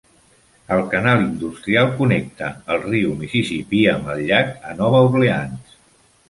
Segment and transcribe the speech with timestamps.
[0.75, 5.79] El Canal Industrial connecta el riu Mississippi amb el llac a Nova Orleans.